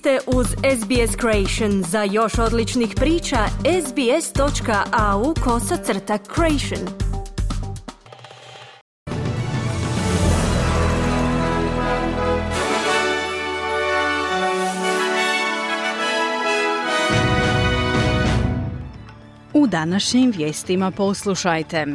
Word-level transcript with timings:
ste 0.00 0.18
uz 0.26 0.46
SBS 0.46 1.16
Creation. 1.20 1.82
Za 1.82 2.02
još 2.02 2.38
odličnih 2.38 2.94
priča, 2.96 3.36
sbs.au 3.86 5.34
kosacrta 5.44 6.18
creation. 6.34 6.88
U 19.54 19.66
današnjim 19.66 20.32
vijestima 20.36 20.90
poslušajte. 20.90 21.86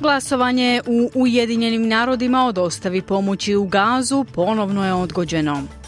Glasovanje 0.00 0.80
u 0.86 1.10
Ujedinjenim 1.14 1.88
narodima 1.88 2.46
o 2.46 2.52
dostavi 2.52 3.02
pomoći 3.02 3.56
u 3.56 3.66
gazu 3.66 4.24
ponovno 4.34 4.86
je 4.86 4.92
odgođeno. 4.92 5.83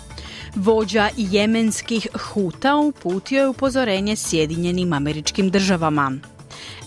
Vođa 0.56 1.08
jemenskih 1.16 2.08
huta 2.14 2.76
uputio 2.76 3.40
je 3.40 3.48
upozorenje 3.48 4.16
Sjedinjenim 4.16 4.92
američkim 4.92 5.50
državama. 5.50 6.12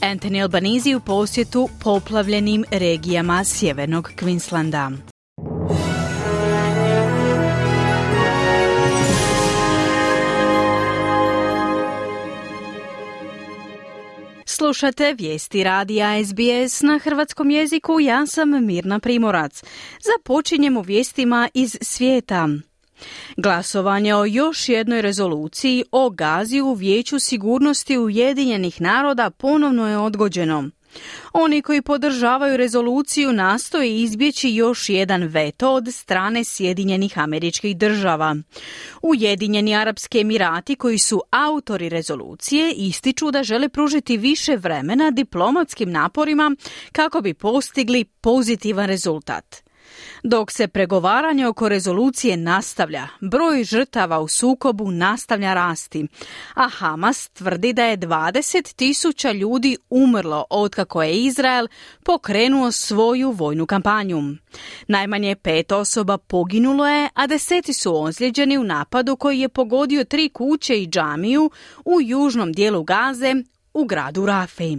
Anthony 0.01 0.41
Albanese 0.41 0.95
u 0.95 0.99
posjetu 0.99 1.69
poplavljenim 1.83 2.65
regijama 2.71 3.43
sjevernog 3.43 4.11
Queenslanda. 4.19 4.97
Slušate 14.45 15.15
vijesti 15.17 15.63
radija 15.63 16.25
SBS 16.25 16.81
na 16.81 16.99
hrvatskom 17.03 17.49
jeziku, 17.49 17.99
ja 17.99 18.25
sam 18.25 18.65
Mirna 18.65 18.99
Primorac. 18.99 19.63
Započinjemo 20.01 20.81
vijestima 20.81 21.49
iz 21.53 21.77
svijeta. 21.81 22.47
Glasovanje 23.37 24.15
o 24.15 24.25
još 24.25 24.69
jednoj 24.69 25.01
rezoluciji 25.01 25.83
o 25.91 26.09
Gazi 26.09 26.61
u 26.61 26.73
Vijeću 26.73 27.19
sigurnosti 27.19 27.97
Ujedinjenih 27.97 28.81
naroda 28.81 29.29
ponovno 29.29 29.89
je 29.89 29.97
odgođeno. 29.97 30.69
Oni 31.33 31.61
koji 31.61 31.81
podržavaju 31.81 32.57
rezoluciju 32.57 33.33
nastoje 33.33 34.01
izbjeći 34.01 34.49
još 34.49 34.89
jedan 34.89 35.23
veto 35.23 35.73
od 35.73 35.87
strane 35.93 36.43
Sjedinjenih 36.43 37.19
američkih 37.19 37.77
država. 37.77 38.35
Ujedinjeni 39.01 39.75
Arapski 39.75 40.19
Emirati 40.19 40.75
koji 40.75 40.97
su 40.97 41.21
autori 41.31 41.89
rezolucije 41.89 42.73
ističu 42.73 43.31
da 43.31 43.43
žele 43.43 43.69
pružiti 43.69 44.17
više 44.17 44.55
vremena 44.55 45.11
diplomatskim 45.11 45.91
naporima 45.91 46.55
kako 46.91 47.21
bi 47.21 47.33
postigli 47.33 48.03
pozitivan 48.03 48.87
rezultat. 48.87 49.68
Dok 50.23 50.51
se 50.51 50.67
pregovaranje 50.67 51.47
oko 51.47 51.69
rezolucije 51.69 52.37
nastavlja, 52.37 53.07
broj 53.21 53.63
žrtava 53.63 54.19
u 54.19 54.27
sukobu 54.27 54.91
nastavlja 54.91 55.53
rasti, 55.53 56.07
a 56.53 56.69
Hamas 56.69 57.29
tvrdi 57.29 57.73
da 57.73 57.85
je 57.85 57.97
20 57.97 58.75
tisuća 58.75 59.31
ljudi 59.31 59.77
umrlo 59.89 60.45
otkako 60.49 61.03
je 61.03 61.23
Izrael 61.23 61.67
pokrenuo 62.03 62.71
svoju 62.71 63.31
vojnu 63.31 63.65
kampanju. 63.65 64.21
Najmanje 64.87 65.35
pet 65.35 65.71
osoba 65.71 66.17
poginulo 66.17 66.87
je, 66.87 67.09
a 67.13 67.27
deseti 67.27 67.73
su 67.73 68.03
ozlijeđeni 68.03 68.57
u 68.57 68.63
napadu 68.63 69.15
koji 69.15 69.39
je 69.39 69.49
pogodio 69.49 70.03
tri 70.03 70.29
kuće 70.29 70.81
i 70.81 70.87
džamiju 70.87 71.51
u 71.85 72.01
južnom 72.01 72.53
dijelu 72.53 72.83
Gaze 72.83 73.35
u 73.74 73.84
gradu 73.84 74.26
Rafi. 74.26 74.78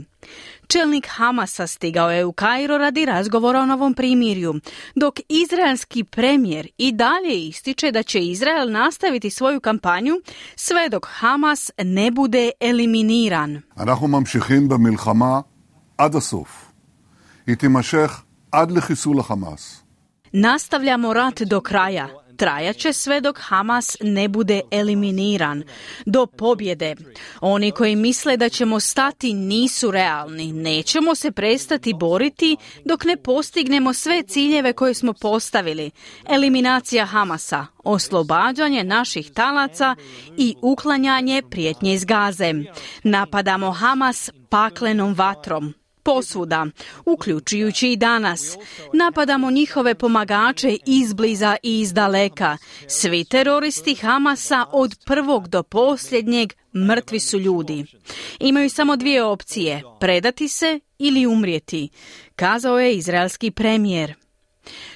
Čelnik 0.67 1.07
Hamasa 1.09 1.67
stigao 1.67 2.11
je 2.11 2.25
u 2.25 2.31
Kairo 2.31 2.77
radi 2.77 3.05
razgovora 3.05 3.59
o 3.59 3.65
novom 3.65 3.93
primirju, 3.93 4.53
dok 4.95 5.19
izraelski 5.29 6.03
premijer 6.03 6.67
i 6.77 6.91
dalje 6.91 7.47
ističe 7.47 7.91
da 7.91 8.03
će 8.03 8.19
Izrael 8.19 8.71
nastaviti 8.71 9.29
svoju 9.29 9.59
kampanju 9.59 10.13
sve 10.55 10.89
dok 10.89 11.07
Hamas 11.09 11.71
ne 11.77 12.11
bude 12.11 12.51
eliminiran. 12.59 13.61
אנחנו 13.77 14.07
ממשיכים 14.07 14.69
במלחמה 14.69 15.41
עד 15.97 16.15
הסוף. 16.15 16.65
היא 17.47 17.55
תימשך 17.55 18.21
עד 18.51 18.71
לחיסול 18.71 19.19
החמאס. 19.19 19.81
Nastavljamo 20.33 21.13
rat 21.13 21.41
do 21.41 21.61
kraja. 21.61 22.07
Trajat 22.40 22.76
će 22.76 22.92
sve 22.92 23.20
dok 23.20 23.38
Hamas 23.40 23.96
ne 24.00 24.28
bude 24.28 24.60
eliminiran. 24.70 25.62
Do 26.06 26.26
pobjede. 26.26 26.96
Oni 27.40 27.70
koji 27.70 27.96
misle 27.96 28.36
da 28.36 28.48
ćemo 28.48 28.80
stati 28.80 29.34
nisu 29.34 29.90
realni. 29.90 30.52
Nećemo 30.52 31.14
se 31.14 31.30
prestati 31.30 31.94
boriti 31.94 32.56
dok 32.84 33.04
ne 33.04 33.16
postignemo 33.16 33.92
sve 33.92 34.22
ciljeve 34.22 34.72
koje 34.72 34.94
smo 34.94 35.12
postavili. 35.12 35.90
Eliminacija 36.28 37.06
Hamasa, 37.06 37.66
oslobađanje 37.84 38.84
naših 38.84 39.30
talaca 39.30 39.96
i 40.36 40.54
uklanjanje 40.62 41.42
prijetnje 41.50 41.94
iz 41.94 42.04
gaze. 42.04 42.54
Napadamo 43.02 43.72
Hamas 43.72 44.30
paklenom 44.48 45.14
vatrom 45.14 45.74
posvuda, 46.14 46.66
uključujući 47.06 47.92
i 47.92 47.96
danas. 47.96 48.56
Napadamo 48.92 49.50
njihove 49.50 49.94
pomagače 49.94 50.76
izbliza 50.86 51.56
i 51.62 51.80
iz 51.80 51.92
daleka. 51.92 52.56
Svi 52.86 53.24
teroristi 53.24 53.94
Hamasa 53.94 54.64
od 54.72 54.94
prvog 55.06 55.48
do 55.48 55.62
posljednjeg 55.62 56.52
mrtvi 56.74 57.20
su 57.20 57.38
ljudi. 57.38 57.84
Imaju 58.40 58.70
samo 58.70 58.96
dvije 58.96 59.24
opcije, 59.24 59.82
predati 60.00 60.48
se 60.48 60.80
ili 60.98 61.26
umrijeti, 61.26 61.88
kazao 62.36 62.80
je 62.80 62.94
izraelski 62.94 63.50
premijer. 63.50 64.14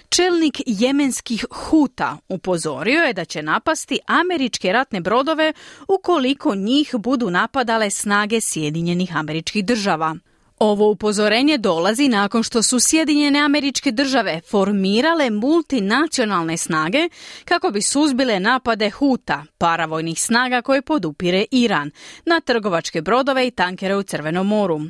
Čelnik 0.08 0.60
jemenskih 0.66 1.44
huta 1.50 2.18
upozorio 2.28 3.02
je 3.02 3.12
da 3.12 3.24
će 3.24 3.42
napasti 3.42 3.98
američke 4.06 4.72
ratne 4.72 5.00
brodove 5.00 5.52
ukoliko 5.88 6.54
njih 6.54 6.94
budu 6.98 7.30
napadale 7.30 7.90
snage 7.90 8.40
Sjedinjenih 8.40 9.16
američkih 9.16 9.64
država. 9.64 10.16
Ovo 10.64 10.90
upozorenje 10.90 11.58
dolazi 11.58 12.08
nakon 12.08 12.42
što 12.42 12.62
su 12.62 12.80
Sjedinjene 12.80 13.38
američke 13.38 13.90
države 13.92 14.40
formirale 14.50 15.30
multinacionalne 15.30 16.56
snage 16.56 17.08
kako 17.44 17.70
bi 17.70 17.82
suzbile 17.82 18.40
napade 18.40 18.90
Huta, 18.90 19.44
paravojnih 19.58 20.22
snaga 20.22 20.62
koje 20.62 20.82
podupire 20.82 21.44
Iran, 21.50 21.90
na 22.26 22.40
trgovačke 22.40 23.02
brodove 23.02 23.46
i 23.46 23.50
tankere 23.50 23.96
u 23.96 24.02
Crvenom 24.02 24.46
moru. 24.46 24.80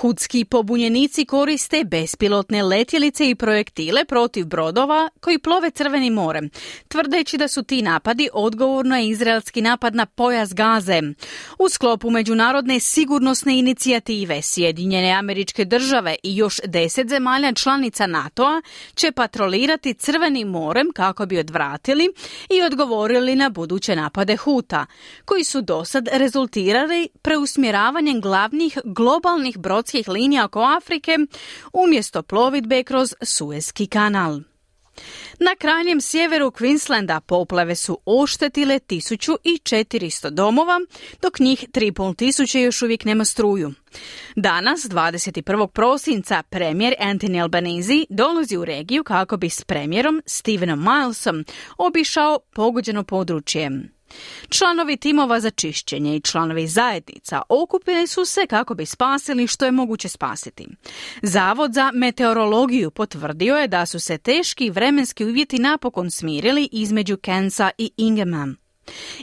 Hudski 0.00 0.44
pobunjenici 0.44 1.24
koriste 1.24 1.84
bespilotne 1.84 2.62
letjelice 2.62 3.30
i 3.30 3.34
projektile 3.34 4.04
protiv 4.04 4.46
brodova 4.46 5.08
koji 5.20 5.38
plove 5.38 5.70
Crvenim 5.70 6.14
morem, 6.14 6.50
tvrdeći 6.88 7.38
da 7.38 7.48
su 7.48 7.62
ti 7.62 7.82
napadi 7.82 8.28
odgovorno 8.32 8.96
je 8.96 9.08
izraelski 9.08 9.60
napad 9.60 9.94
na 9.94 10.06
pojas 10.06 10.54
Gaze. 10.54 11.02
U 11.58 11.68
sklopu 11.68 12.10
međunarodne 12.10 12.80
sigurnosne 12.80 13.58
inicijative 13.58 14.42
Sjedinjene 14.42 15.01
američke 15.10 15.64
države 15.64 16.16
i 16.22 16.36
još 16.36 16.60
deset 16.64 17.08
zemalja 17.08 17.52
članica 17.52 18.06
NATO-a 18.06 18.62
će 18.94 19.12
patrolirati 19.12 19.94
Crvenim 19.94 20.48
morem 20.48 20.90
kako 20.94 21.26
bi 21.26 21.38
odvratili 21.38 22.12
i 22.50 22.62
odgovorili 22.62 23.36
na 23.36 23.48
buduće 23.50 23.96
napade 23.96 24.36
Huta, 24.36 24.86
koji 25.24 25.44
su 25.44 25.60
dosad 25.60 26.08
rezultirali 26.12 27.08
preusmjeravanjem 27.22 28.20
glavnih 28.20 28.78
globalnih 28.84 29.58
brodskih 29.58 30.08
linija 30.08 30.44
oko 30.44 30.60
Afrike 30.60 31.18
umjesto 31.72 32.22
plovidbe 32.22 32.82
kroz 32.82 33.14
Suezki 33.22 33.86
kanal. 33.86 34.51
Na 35.40 35.56
krajnjem 35.58 36.00
sjeveru 36.00 36.46
Queenslanda 36.50 37.20
poplave 37.20 37.74
su 37.74 37.98
oštetile 38.04 38.78
1400 38.78 40.30
domova, 40.30 40.80
dok 41.22 41.38
njih 41.38 41.64
3500 41.72 42.58
još 42.58 42.82
uvijek 42.82 43.04
nema 43.04 43.24
struju. 43.24 43.72
Danas, 44.36 44.80
21. 44.80 45.66
prosinca, 45.66 46.42
premijer 46.42 46.94
Anthony 47.00 47.42
Albanese 47.42 48.04
dolazi 48.08 48.56
u 48.56 48.64
regiju 48.64 49.04
kako 49.04 49.36
bi 49.36 49.50
s 49.50 49.64
premijerom 49.64 50.22
Stevenom 50.26 50.80
Milesom 50.84 51.44
obišao 51.78 52.38
pogođeno 52.54 53.04
područje. 53.04 53.70
Članovi 54.48 54.96
timova 54.96 55.40
za 55.40 55.50
čišćenje 55.50 56.16
i 56.16 56.20
članovi 56.20 56.66
zajednica 56.66 57.42
okupili 57.48 58.06
su 58.06 58.24
se 58.24 58.46
kako 58.46 58.74
bi 58.74 58.86
spasili 58.86 59.46
što 59.46 59.64
je 59.64 59.72
moguće 59.72 60.08
spasiti. 60.08 60.66
Zavod 61.22 61.72
za 61.74 61.90
meteorologiju 61.94 62.90
potvrdio 62.90 63.56
je 63.56 63.68
da 63.68 63.86
su 63.86 64.00
se 64.00 64.18
teški 64.18 64.70
vremenski 64.70 65.24
uvjeti 65.24 65.58
napokon 65.58 66.10
smirili 66.10 66.68
između 66.72 67.16
Kensa 67.16 67.70
i 67.78 67.90
Ingham. 67.96 68.62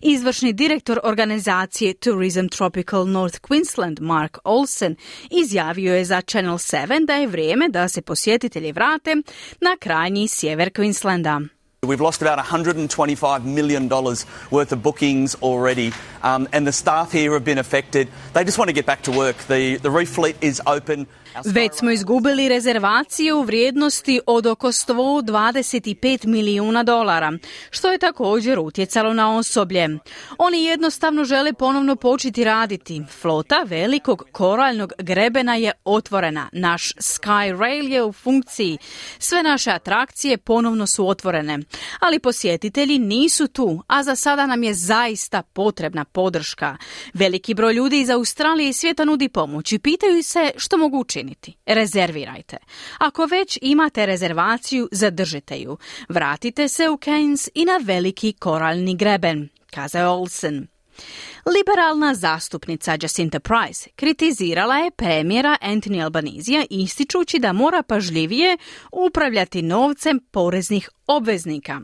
Izvršni 0.02 0.54
direktor 0.54 1.00
organizacije 1.04 1.94
Tourism 1.94 2.48
Tropical 2.48 3.08
North 3.08 3.40
Queensland 3.42 4.02
Mark 4.02 4.38
Olsen 4.44 4.96
izjavio 5.32 5.96
je 5.96 6.06
za 6.06 6.22
Channel 6.22 6.58
7 6.58 7.06
da 7.06 7.16
je 7.16 7.28
vrijeme 7.28 7.70
da 7.70 7.88
se 7.88 8.02
posjetitelji 8.02 8.72
vrate 8.72 9.16
na 9.62 9.78
krajnji 9.80 10.28
sjever 10.28 10.70
Queenslanda. 10.70 11.48
We've 11.82 12.02
lost 12.02 12.22
about 12.22 12.40
$125 12.40 13.46
million 13.46 13.88
worth 13.88 14.72
of 14.74 14.84
bookings 14.84 15.36
already, 15.36 15.94
um, 16.22 16.46
and 16.52 16.68
the 16.68 16.74
staff 16.74 17.14
here 17.14 17.32
have 17.32 17.46
been 17.46 17.58
affected. 17.58 18.10
They 18.34 18.44
just 18.44 18.58
want 18.58 18.68
to 18.68 18.74
get 18.74 18.86
back 18.86 19.02
to 19.04 19.12
work. 19.12 19.38
The, 19.48 19.78
the 19.78 19.90
reef 19.90 20.10
fleet 20.10 20.36
is 20.42 20.62
open. 20.66 21.08
Već 21.46 21.74
smo 21.74 21.92
izgubili 21.92 22.50
rezervaciju 22.50 23.38
u 23.38 23.44
vrijednosti 23.44 24.22
od 24.28 24.46
oko 24.46 24.68
125 24.68 26.26
milijuna 26.26 26.84
dolara, 26.84 27.32
što 27.70 27.92
je 27.92 27.98
također 27.98 28.60
utjecalo 28.60 29.14
na 29.14 29.38
osoblje. 29.38 29.90
Oni 30.38 30.64
jednostavno 30.64 31.24
žele 31.24 31.54
ponovno 31.54 31.96
početi 31.96 32.44
raditi. 32.44 33.02
Flota 33.22 33.64
velikog 33.66 34.24
koraljnog 34.32 34.94
grebena 34.98 35.56
je 35.56 35.72
otvorena. 35.86 36.50
Naš 36.54 36.94
Sky 36.94 37.60
Rail 37.60 37.92
je 37.92 38.04
u 38.04 38.14
funkciji. 38.14 38.78
Sve 39.20 39.44
naše 39.44 39.72
atrakcije 39.72 40.38
ponovno 40.38 40.88
su 40.88 41.08
otvorene. 41.08 41.60
Ali 42.00 42.20
posjetitelji 42.20 43.00
nisu 43.00 43.48
tu, 43.48 43.84
a 43.88 44.04
za 44.04 44.16
sada 44.16 44.46
nam 44.46 44.64
je 44.64 44.74
zaista 44.74 45.42
potrebna 45.42 46.06
podrška. 46.06 46.78
Veliki 47.14 47.54
broj 47.54 47.74
ljudi 47.74 48.02
iz 48.02 48.10
Australije 48.10 48.70
i 48.70 48.74
svijeta 48.74 49.06
nudi 49.06 49.30
pomoć 49.30 49.74
i 49.74 49.80
pitaju 49.80 50.24
se 50.24 50.52
što 50.58 50.78
mogu 50.78 51.00
učiniti. 51.00 51.54
Rezervirajte. 51.66 52.58
Ako 52.98 53.26
već 53.26 53.60
imate 53.62 54.06
rezervaciju, 54.06 54.90
zadržite 54.92 55.58
ju. 55.58 55.78
Vratite 56.10 56.68
se 56.68 56.90
u 56.90 56.98
Keynes 56.98 57.50
i 57.54 57.66
na 57.66 57.80
veliki 57.84 58.34
koralni 58.34 58.96
greben, 58.96 59.50
kazao 59.72 60.14
Olsen. 60.14 60.79
Liberalna 61.46 62.16
zastupnica 62.16 62.98
Jacinta 63.02 63.40
Price 63.40 63.90
kritizirala 63.96 64.78
je 64.78 64.92
premijera 64.92 65.58
Anthony 65.62 66.04
Albanizija 66.04 66.66
ističući 66.70 67.40
da 67.40 67.54
mora 67.54 67.84
pažljivije 67.84 68.58
upravljati 68.92 69.62
novcem 69.62 70.20
poreznih 70.32 70.90
obveznika. 71.08 71.82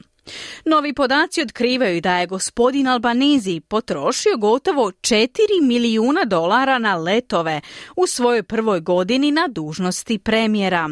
Novi 0.65 0.93
podaci 0.93 1.41
otkrivaju 1.41 2.01
da 2.01 2.17
je 2.17 2.27
gospodin 2.27 2.87
Albanizi 2.87 3.59
potrošio 3.59 4.37
gotovo 4.37 4.91
4 4.91 5.27
milijuna 5.61 6.23
dolara 6.25 6.79
na 6.79 6.95
letove 6.95 7.61
u 7.95 8.07
svojoj 8.07 8.43
prvoj 8.43 8.79
godini 8.79 9.31
na 9.31 9.47
dužnosti 9.47 10.17
premijera. 10.17 10.87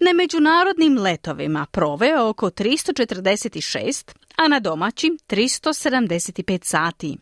Na 0.00 0.12
međunarodnim 0.14 0.98
letovima 0.98 1.66
proveo 1.70 2.28
oko 2.28 2.50
346, 2.50 4.14
a 4.36 4.48
na 4.48 4.60
domaćim 4.60 5.18
375 5.28 6.64
sati. 6.64 7.16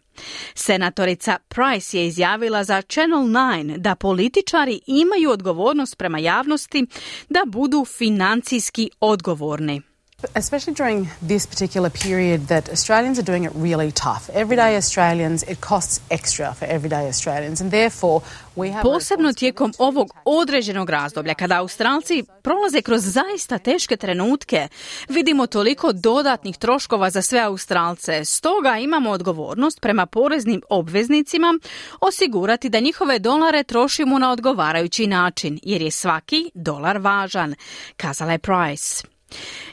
Senatorica 0.55 1.39
Price 1.49 1.99
je 1.99 2.07
izjavila 2.07 2.65
za 2.65 2.83
Channel 2.83 3.21
9 3.21 3.77
da 3.77 3.95
političari 3.95 4.81
imaju 4.87 5.31
odgovornost 5.31 5.99
prema 5.99 6.19
javnosti 6.19 6.87
da 7.29 7.43
budu 7.47 7.85
financijski 7.85 8.91
odgovorni. 9.01 9.88
Especially 10.35 10.75
during 10.75 11.09
this 11.29 11.47
particular 11.47 11.91
period 11.91 12.49
that 12.49 12.69
Australians 12.69 13.19
are 13.21 13.23
doing 13.23 13.45
it 13.45 13.53
really 13.55 13.93
tough. 13.93 14.29
Everyday 14.35 14.77
Australians, 14.77 15.45
it 15.45 15.61
costs 15.61 16.01
extra 16.11 16.55
for 16.55 16.67
everyday 16.67 17.07
Australians 17.07 17.61
and 17.61 17.71
therefore 17.71 18.21
we 18.57 18.73
have 18.73 18.83
Posebno 18.83 19.33
tijekom 19.33 19.73
ovog 19.79 20.11
određenog 20.25 20.91
razdoblja 20.91 21.35
kada 21.35 21.59
Australci 21.61 22.25
prolaze 22.43 22.83
kroz 22.83 23.03
zaista 23.05 23.59
teške 23.59 23.97
trenutke, 23.97 24.69
vidimo 25.09 25.47
toliko 25.47 25.93
dodatnih 25.93 26.57
troškova 26.57 27.11
za 27.11 27.23
sve 27.23 27.41
Australce. 27.41 28.25
Stoga 28.25 28.77
imamo 28.77 29.11
odgovornost 29.11 29.81
prema 29.81 30.07
poreznim 30.07 30.63
obveznicima 30.71 31.59
osigurati 32.01 32.69
da 32.69 32.81
njihove 32.81 33.19
dolare 33.19 33.63
trošimo 33.63 34.19
na 34.19 34.33
odgovarajući 34.33 35.07
način, 35.07 35.59
jer 35.63 35.83
je 35.83 35.91
svaki 35.91 36.51
dolar 36.55 36.99
važan, 36.99 37.55
kazala 37.97 38.33
je 38.33 38.39
Price. 38.39 39.18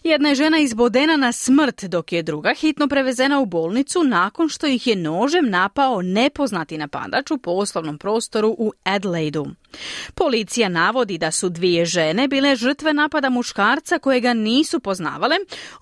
Jedna 0.04 0.30
je 0.30 0.36
žena 0.36 0.58
izbodena 0.60 1.18
na 1.18 1.32
smrt, 1.32 1.84
dok 1.84 2.12
je 2.12 2.24
druga 2.24 2.54
hitno 2.54 2.88
prevezena 2.88 3.40
u 3.40 3.46
bolnicu 3.46 4.04
nakon 4.04 4.50
što 4.50 4.68
ih 4.68 4.88
je 4.88 4.96
nožem 4.96 5.50
napao 5.50 6.02
nepoznati 6.02 6.78
napadač 6.78 7.32
u 7.32 7.38
poslovnom 7.38 7.98
prostoru 7.98 8.56
u 8.58 8.72
Adelaidu. 8.84 9.48
Policija 10.16 10.70
navodi 10.70 11.18
da 11.18 11.32
su 11.32 11.50
dvije 11.50 11.86
žene 11.86 12.28
bile 12.28 12.56
žrtve 12.56 12.94
napada 12.94 13.30
muškarca 13.30 14.00
kojega 14.00 14.34
nisu 14.34 14.80
poznavale 14.80 15.36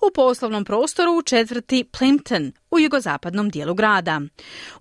u 0.08 0.12
poslovnom 0.14 0.64
prostoru 0.64 1.18
u 1.18 1.22
četvrti 1.22 1.84
Plimpton 1.84 2.52
u 2.70 2.80
jugozapadnom 2.80 3.50
dijelu 3.50 3.74
grada. 3.74 4.20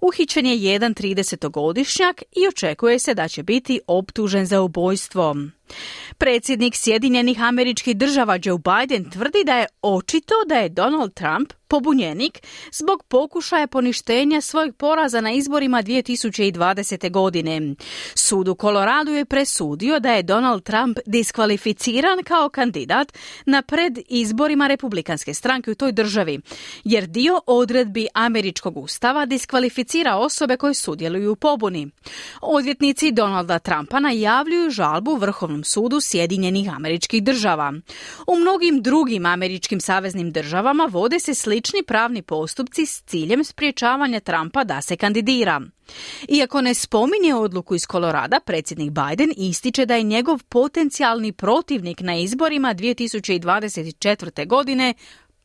Uhićen 0.02 0.46
je 0.46 0.58
jedan 0.58 0.96
30-godišnjak 0.96 2.24
i 2.32 2.48
očekuje 2.48 3.00
se 3.00 3.14
da 3.14 3.28
će 3.28 3.44
biti 3.44 3.80
optužen 3.88 4.46
za 4.46 4.62
ubojstvo. 4.62 5.36
Predsjednik 6.18 6.76
Sjedinjenih 6.76 7.42
američkih 7.42 7.98
država 7.98 8.40
Joe 8.44 8.58
Biden 8.58 9.12
tvrdi 9.12 9.44
da 9.46 9.58
je 9.58 9.68
očito 9.82 10.34
da 10.48 10.56
je 10.56 10.70
Donald 10.70 11.14
Trump 11.14 11.54
pobunjenik 11.74 12.40
zbog 12.72 13.04
pokušaja 13.04 13.68
poništenja 13.68 14.42
svojeg 14.42 14.75
poraza 14.75 15.22
na 15.22 15.31
izborima 15.31 15.84
2020. 15.84 17.12
godine. 17.12 17.75
Sud 18.16 18.48
u 18.48 18.56
Koloradu 18.56 19.12
je 19.12 19.25
presudio 19.25 20.00
da 20.00 20.12
je 20.12 20.24
Donald 20.24 20.64
Trump 20.64 20.98
diskvalificiran 21.06 22.24
kao 22.24 22.50
kandidat 22.50 23.14
na 23.46 23.62
pred 23.62 24.00
izborima 24.10 24.68
republikanske 24.68 25.34
stranke 25.34 25.72
u 25.72 25.75
toj 25.75 25.92
državi, 25.92 26.40
jer 26.84 27.08
dio 27.08 27.42
odredbi 27.48 28.08
američkog 28.14 28.78
ustava 28.78 29.26
diskvalificira 29.26 30.16
osobe 30.16 30.58
koje 30.58 30.74
sudjeluju 30.74 31.31
u 31.31 31.36
pobuni. 31.36 31.90
Odvjetnici 32.42 33.12
Donalda 33.12 33.60
Trumpa 33.60 34.00
najavljuju 34.00 34.69
žalbu 34.69 35.16
Vrhovnom 35.16 35.64
sudu 35.64 36.02
Sjedinjenih 36.02 36.76
američkih 36.76 37.24
država. 37.24 37.74
U 38.28 38.36
mnogim 38.36 38.81
drugim 38.81 39.26
američkim 39.26 39.80
saveznim 39.80 40.31
državama 40.31 40.90
vode 40.92 41.19
se 41.19 41.34
slični 41.34 41.62
slični 41.63 41.83
pravni 41.83 42.21
postupci 42.21 42.86
s 42.86 43.04
ciljem 43.04 43.44
spriječavanja 43.44 44.19
Trumpa 44.19 44.63
da 44.63 44.81
se 44.81 44.95
kandidira. 44.95 45.62
Iako 46.27 46.62
ne 46.62 46.74
spominje 46.74 47.36
odluku 47.36 47.75
iz 47.75 47.86
Kolorada, 47.86 48.39
predsjednik 48.45 48.92
Biden 48.92 49.33
ističe 49.38 49.86
da 49.86 49.95
je 49.95 50.04
njegov 50.04 50.39
potencijalni 50.50 51.31
protivnik 51.31 52.01
na 52.01 52.15
izborima 52.15 52.75
2024. 52.75 54.48
godine 54.48 54.94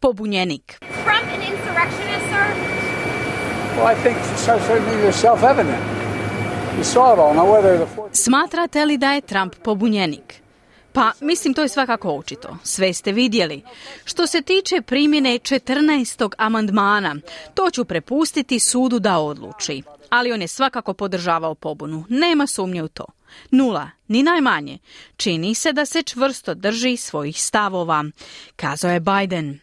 pobunjenik. 0.01 0.79
Trump 0.79 1.29
an 1.35 1.43
insurrectionist, 1.43 2.27
sir? 2.31 2.49
Well, 3.77 3.93
I 3.93 4.03
think 4.03 4.17
self-evident. 5.25 5.99
Smatrate 8.13 8.85
li 8.85 8.99
da 8.99 9.13
je 9.13 9.21
Trump 9.21 9.55
pobunjenik? 9.65 10.48
Pa, 10.99 11.13
mislim, 11.21 11.55
to 11.55 11.63
je 11.63 11.69
svakako 11.69 12.11
očito. 12.11 12.57
Sve 12.65 12.93
ste 12.93 13.13
vidjeli. 13.13 13.63
Što 14.05 14.27
se 14.27 14.43
tiče 14.43 14.83
primjene 14.83 15.39
14. 15.39 16.33
amandmana, 16.39 17.17
to 17.55 17.71
ću 17.71 17.85
prepustiti 17.85 18.59
sudu 18.59 18.99
da 18.99 19.19
odluči. 19.19 19.83
Ali 20.11 20.33
on 20.33 20.41
je 20.41 20.49
svakako 20.49 20.95
podržavao 20.95 21.55
pobunu. 21.55 22.05
Nema 22.09 22.47
sumnje 22.47 22.83
u 22.83 22.89
to. 22.89 23.05
Nula, 23.51 23.91
ni 24.09 24.23
najmanje. 24.23 24.79
Čini 25.17 25.55
se 25.55 25.73
da 25.73 25.87
se 25.87 26.03
čvrsto 26.03 26.55
drži 26.55 26.97
svojih 26.97 27.43
stavova, 27.43 28.05
kazao 28.57 28.91
je 28.91 29.01
Biden. 29.01 29.59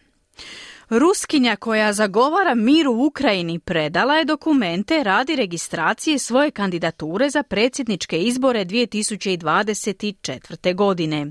Ruskinja 0.89 1.55
koja 1.55 1.93
zagovara 1.93 2.55
mir 2.55 2.87
u 2.87 3.05
Ukrajini 3.05 3.59
predala 3.59 4.15
je 4.15 4.25
dokumente 4.25 5.03
radi 5.03 5.35
registracije 5.35 6.19
svoje 6.19 6.51
kandidature 6.51 7.29
za 7.29 7.43
predsjedničke 7.43 8.19
izbore 8.19 8.65
2024. 8.65 10.75
godine. 10.75 11.27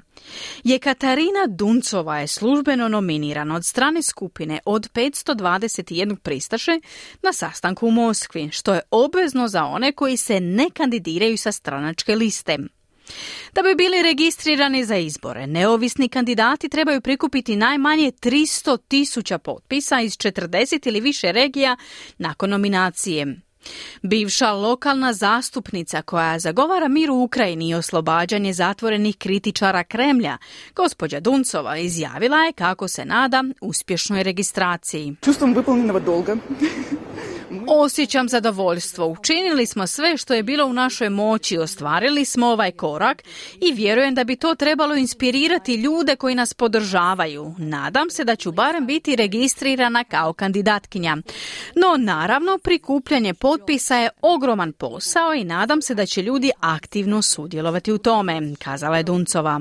Je 0.64 0.78
Katarina 0.78 1.46
Duncova 1.49 2.18
je 2.18 2.26
službeno 2.26 2.88
nominirana 2.88 3.54
od 3.54 3.64
strane 3.64 4.02
skupine 4.02 4.58
od 4.64 4.92
521 4.92 6.16
pristaše 6.16 6.80
na 7.23 7.32
sastanku 7.32 7.87
u 7.87 7.90
Moskvi, 7.90 8.50
što 8.50 8.75
je 8.75 8.80
obvezno 8.90 9.49
za 9.49 9.64
one 9.64 9.92
koji 9.92 10.16
se 10.16 10.40
ne 10.40 10.70
kandidiraju 10.70 11.38
sa 11.38 11.52
stranačke 11.52 12.16
liste. 12.16 12.58
Da 13.52 13.62
bi 13.62 13.75
bili 13.75 14.02
registrirani 14.02 14.84
za 14.84 14.96
izbore, 14.96 15.46
neovisni 15.46 16.08
kandidati 16.08 16.68
trebaju 16.68 17.00
prikupiti 17.00 17.56
najmanje 17.56 18.12
300 18.12 18.78
tisuća 18.88 19.38
potpisa 19.38 20.00
iz 20.00 20.12
40 20.12 20.88
ili 20.88 21.00
više 21.00 21.32
regija 21.32 21.76
nakon 22.18 22.50
nominacije. 22.50 23.37
Bivša 24.02 24.52
lokalna 24.52 25.12
zastupnica 25.12 26.02
koja 26.02 26.38
zagovara 26.38 26.88
mir 26.88 27.11
u 27.11 27.23
Ukrajini 27.23 27.68
i 27.68 27.75
oslobađanje 27.75 28.52
zatvorenih 28.52 29.16
kritičara 29.16 29.84
Kremlja, 29.84 30.38
gospođa 30.75 31.20
Duncova, 31.20 31.76
izjavila 31.76 32.37
je 32.37 32.52
kako 32.52 32.88
se 32.88 33.04
nada 33.04 33.44
uspješnoj 33.61 34.23
registraciji. 34.23 35.16
Čustvom 35.20 35.54
dolga 36.04 36.37
Osjećam 37.68 38.28
zadovoljstvo. 38.28 39.06
Učinili 39.06 39.66
smo 39.66 39.87
sve 39.87 40.16
što 40.16 40.34
je 40.34 40.42
bilo 40.42 40.66
u 40.66 40.73
našoj 40.73 41.11
moći, 41.11 41.58
ostvarili 41.58 42.25
smo 42.25 42.46
ovaj 42.46 42.73
korak 42.73 43.23
i 43.61 43.73
vjerujem 43.73 44.14
da 44.14 44.25
bi 44.25 44.37
to 44.37 44.54
trebalo 44.54 44.94
inspirirati 44.94 45.75
ljude 45.75 46.16
koji 46.16 46.34
nas 46.34 46.54
podržavaju. 46.54 47.54
Nadam 47.58 48.11
se 48.11 48.25
da 48.25 48.37
ću 48.37 48.52
barem 48.52 48.87
biti 48.87 49.16
registrirana 49.16 50.04
kao 50.04 50.32
kandidatkinja. 50.32 51.16
No 51.76 51.96
naravno, 51.99 52.58
prikupljanje 52.58 53.34
potpisa 53.34 53.96
je 53.96 54.11
ogroman 54.23 54.73
posao 54.73 55.34
i 55.34 55.44
nadam 55.44 55.82
se 55.82 55.94
da 55.94 56.06
će 56.06 56.23
ljudi 56.23 56.50
aktivno 56.61 57.23
sudjelovati 57.23 57.92
u 57.92 57.99
tome, 57.99 58.54
kazala 58.62 58.96
je 58.96 59.02
Duncova. 59.02 59.61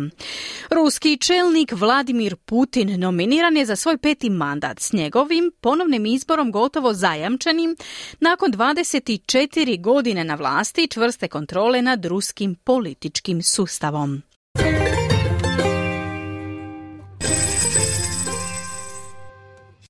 Ruski 0.69 1.17
čelnik 1.17 1.71
Vladimir 1.71 2.35
Putin 2.35 2.99
nominiran 2.99 3.57
je 3.57 3.65
za 3.65 3.75
svoj 3.75 3.97
peti 3.97 4.29
mandat 4.29 4.79
s 4.79 4.93
njegovim 4.93 5.51
ponovnim 5.61 6.05
izborom 6.05 6.51
gotovo 6.51 6.93
zajamčenim 6.93 7.75
nakon 8.19 8.51
24 8.51 9.81
godine 9.81 10.23
na 10.23 10.35
vlasti 10.35 10.87
čvrste 10.87 11.27
kontrole 11.27 11.81
nad 11.81 12.05
ruskim 12.05 12.55
političkim 12.55 13.43
sustavom. 13.43 14.21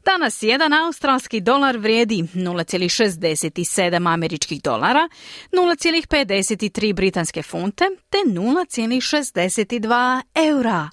Danas 0.05 0.43
jedan 0.43 0.73
australski 0.73 1.41
dolar 1.41 1.77
vrijedi 1.77 2.15
0,67 2.15 4.13
američkih 4.13 4.61
dolara, 4.61 5.09
0,53 5.51 6.93
britanske 6.93 7.43
funte 7.43 7.85
te 8.09 8.17
0,62 8.25 10.21
eura. 10.35 10.89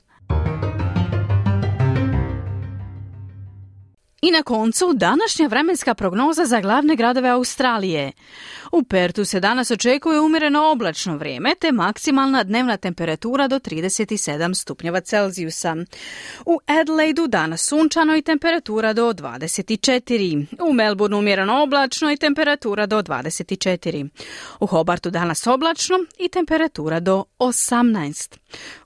I 4.22 4.30
na 4.30 4.42
koncu 4.42 4.92
današnja 4.92 5.46
vremenska 5.46 5.94
prognoza 5.94 6.44
za 6.44 6.60
glavne 6.60 6.96
gradove 6.96 7.28
Australije. 7.28 8.12
U 8.72 8.82
Pertu 8.82 9.24
se 9.24 9.40
danas 9.40 9.70
očekuje 9.70 10.20
umjereno 10.20 10.70
oblačno 10.70 11.16
vrijeme 11.16 11.54
te 11.60 11.72
maksimalna 11.72 12.42
dnevna 12.42 12.76
temperatura 12.76 13.48
do 13.48 13.58
37 13.58 14.54
stupnjeva 14.54 15.00
Celzijusa. 15.00 15.76
U 16.46 16.60
Adelaidu 16.66 17.26
danas 17.26 17.68
sunčano 17.68 18.16
i 18.16 18.22
temperatura 18.22 18.92
do 18.92 19.12
24. 19.12 20.46
U 20.68 20.72
Melbourneu 20.72 21.18
umjereno 21.18 21.62
oblačno 21.62 22.12
i 22.12 22.16
temperatura 22.16 22.86
do 22.86 23.02
24. 23.02 24.08
U 24.60 24.66
Hobartu 24.66 25.10
danas 25.10 25.46
oblačno 25.46 25.96
i 26.18 26.28
temperatura 26.28 27.00
do 27.00 27.24
18. 27.38 28.36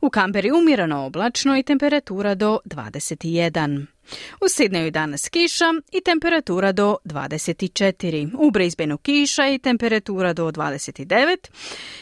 U 0.00 0.11
Kamberi 0.11 0.50
umjereno 0.50 1.04
oblačno 1.04 1.59
i 1.59 1.62
temperatura 1.62 2.35
do 2.35 2.59
21. 2.64 3.87
U 4.40 4.49
Sidneju 4.49 4.90
danas 4.90 5.28
kiša 5.28 5.64
i 5.92 6.00
temperatura 6.00 6.73
do 6.73 6.97
24. 7.04 8.30
U 8.38 8.50
Brisbaneu 8.50 8.99
kiša 8.99 9.49
i 9.49 9.59
temperatura 9.59 10.33
do 10.33 10.50
29. 10.50 11.37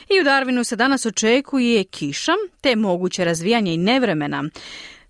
I 0.09 0.21
u 0.21 0.25
Darwinu 0.25 0.65
se 0.65 0.77
danas 0.77 1.07
očekuje 1.07 1.85
kiša 1.85 2.33
te 2.61 2.77
moguće 2.77 3.25
razvijanje 3.25 3.75
i 3.75 3.77
nevremena 3.77 4.45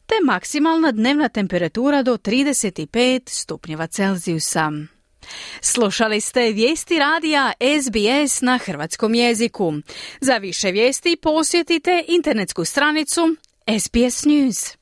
te 0.06 0.14
maksimalna 0.24 0.92
dnevna 0.92 1.28
temperatura 1.28 2.02
do 2.02 2.16
35 2.16 3.20
stupnjeva 3.26 3.86
Celzijusa. 3.86 4.72
Slušali 5.60 6.20
ste 6.20 6.40
vijesti 6.40 6.98
radija 6.98 7.52
SBS 7.82 8.40
na 8.40 8.58
hrvatskom 8.58 9.14
jeziku. 9.14 9.72
Za 10.20 10.36
više 10.36 10.70
vijesti 10.70 11.16
posjetite 11.16 12.04
internetsku 12.08 12.64
stranicu 12.64 13.36
SBS 13.78 14.24
News. 14.24 14.81